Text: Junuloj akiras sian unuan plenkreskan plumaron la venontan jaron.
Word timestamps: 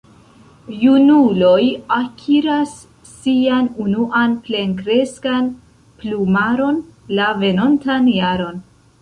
Junuloj 0.83 1.65
akiras 1.97 2.71
sian 3.11 3.67
unuan 3.85 4.33
plenkreskan 4.49 5.53
plumaron 6.01 6.83
la 7.21 7.31
venontan 7.45 8.11
jaron. 8.19 8.61